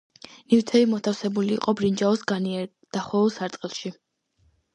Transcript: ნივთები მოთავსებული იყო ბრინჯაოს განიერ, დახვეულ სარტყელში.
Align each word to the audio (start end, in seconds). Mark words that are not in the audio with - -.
ნივთები 0.53 0.87
მოთავსებული 0.93 1.53
იყო 1.57 1.73
ბრინჯაოს 1.81 2.25
განიერ, 2.33 2.67
დახვეულ 2.99 3.31
სარტყელში. 3.37 3.95